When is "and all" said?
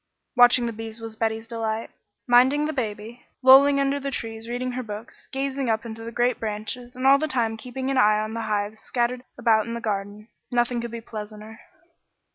6.95-7.19